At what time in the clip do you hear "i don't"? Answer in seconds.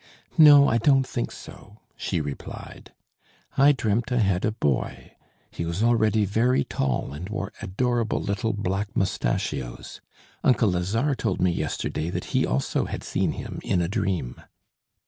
0.67-1.05